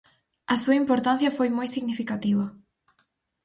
A 0.53 0.55
súa 0.63 0.79
importancia 0.83 1.35
foi 1.37 1.49
moi 1.57 1.67
significativa. 1.75 2.45